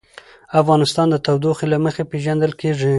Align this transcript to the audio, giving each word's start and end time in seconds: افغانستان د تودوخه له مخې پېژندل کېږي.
افغانستان 0.61 1.07
د 1.09 1.15
تودوخه 1.25 1.65
له 1.73 1.77
مخې 1.85 2.03
پېژندل 2.11 2.51
کېږي. 2.61 2.89